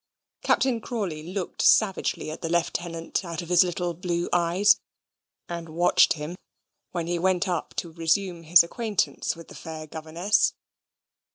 [0.41, 4.79] Captain Crawley looked savagely at the Lieutenant out of his little blue eyes,
[5.47, 6.35] and watched him
[6.91, 10.55] when he went up to resume his acquaintance with the fair governess.